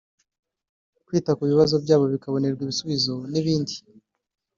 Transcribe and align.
kwita 1.07 1.31
ku 1.37 1.43
bibazo 1.51 1.75
byabo 1.83 2.05
bikabonerwa 2.13 2.61
ibisubizo 2.63 3.13
n’ibindi 3.31 3.73